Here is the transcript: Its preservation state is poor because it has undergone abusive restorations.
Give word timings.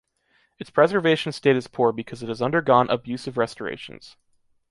Its 0.57 0.71
preservation 0.71 1.31
state 1.31 1.55
is 1.55 1.67
poor 1.67 1.91
because 1.91 2.23
it 2.23 2.27
has 2.27 2.41
undergone 2.41 2.89
abusive 2.89 3.37
restorations. 3.37 4.17